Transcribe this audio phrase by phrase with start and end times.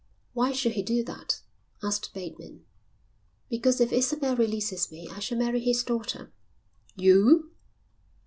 [0.33, 1.41] "Why should he do that?"
[1.83, 2.65] asked Bateman.
[3.51, 6.31] "Because if Isabel releases me I shall marry his daughter."
[6.95, 7.51] "You?"